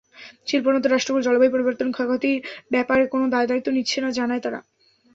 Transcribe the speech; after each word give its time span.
শিল্পোন্নত 0.47 0.85
রাষ্ট্রগুলো 0.87 1.25
জলবায়ু 1.27 1.53
পরিবর্তনের 1.53 1.95
ক্ষয়ক্ষতির 1.95 2.37
ব্যাপারে 2.71 3.03
কোনো 3.07 3.25
দায়-দায়িত্ব 3.33 3.69
নিচ্ছে 3.75 3.97
না, 4.01 4.09
জানায় 4.17 4.43
তারা। 4.45 4.59